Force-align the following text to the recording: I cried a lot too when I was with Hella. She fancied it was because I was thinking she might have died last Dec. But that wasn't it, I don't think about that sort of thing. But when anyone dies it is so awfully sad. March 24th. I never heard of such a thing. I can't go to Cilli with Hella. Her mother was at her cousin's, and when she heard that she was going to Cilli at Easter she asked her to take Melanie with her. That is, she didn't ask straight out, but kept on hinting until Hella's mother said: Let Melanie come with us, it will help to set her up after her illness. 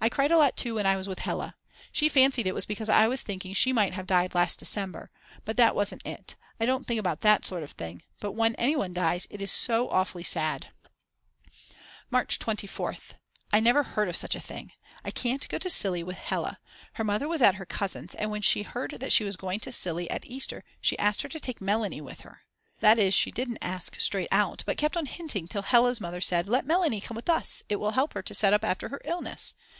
I 0.00 0.08
cried 0.08 0.30
a 0.30 0.38
lot 0.38 0.56
too 0.56 0.76
when 0.76 0.86
I 0.86 0.94
was 0.96 1.08
with 1.08 1.18
Hella. 1.18 1.56
She 1.90 2.08
fancied 2.08 2.46
it 2.46 2.54
was 2.54 2.66
because 2.66 2.88
I 2.88 3.08
was 3.08 3.20
thinking 3.20 3.52
she 3.52 3.72
might 3.72 3.94
have 3.94 4.06
died 4.06 4.32
last 4.32 4.60
Dec. 4.60 5.08
But 5.44 5.56
that 5.56 5.74
wasn't 5.74 6.06
it, 6.06 6.36
I 6.60 6.66
don't 6.66 6.86
think 6.86 7.00
about 7.00 7.22
that 7.22 7.44
sort 7.44 7.64
of 7.64 7.72
thing. 7.72 8.04
But 8.20 8.30
when 8.36 8.54
anyone 8.54 8.92
dies 8.92 9.26
it 9.28 9.42
is 9.42 9.50
so 9.50 9.88
awfully 9.90 10.22
sad. 10.22 10.68
March 12.12 12.38
24th. 12.38 13.14
I 13.52 13.58
never 13.58 13.82
heard 13.82 14.08
of 14.08 14.14
such 14.14 14.36
a 14.36 14.40
thing. 14.40 14.70
I 15.04 15.10
can't 15.10 15.48
go 15.48 15.58
to 15.58 15.68
Cilli 15.68 16.04
with 16.04 16.18
Hella. 16.18 16.60
Her 16.92 17.02
mother 17.02 17.26
was 17.26 17.42
at 17.42 17.56
her 17.56 17.66
cousin's, 17.66 18.14
and 18.14 18.30
when 18.30 18.40
she 18.42 18.62
heard 18.62 18.92
that 19.00 19.10
she 19.12 19.24
was 19.24 19.34
going 19.34 19.58
to 19.58 19.72
Cilli 19.72 20.08
at 20.12 20.24
Easter 20.26 20.62
she 20.80 20.96
asked 21.00 21.22
her 21.22 21.28
to 21.28 21.40
take 21.40 21.60
Melanie 21.60 22.00
with 22.00 22.20
her. 22.20 22.42
That 22.78 22.98
is, 22.98 23.14
she 23.14 23.32
didn't 23.32 23.58
ask 23.62 23.98
straight 23.98 24.28
out, 24.30 24.62
but 24.64 24.78
kept 24.78 24.96
on 24.96 25.06
hinting 25.06 25.44
until 25.46 25.62
Hella's 25.62 26.00
mother 26.00 26.20
said: 26.20 26.48
Let 26.48 26.66
Melanie 26.66 27.00
come 27.00 27.16
with 27.16 27.28
us, 27.28 27.64
it 27.68 27.80
will 27.80 27.90
help 27.90 28.14
to 28.22 28.32
set 28.36 28.52
her 28.52 28.54
up 28.54 28.64
after 28.64 28.90
her 28.90 29.00
illness. 29.04 29.54